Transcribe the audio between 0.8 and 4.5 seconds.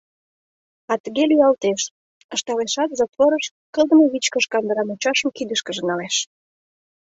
А тыге лӱялтеш,— ышталешат, затворыш кылдыме вичкыж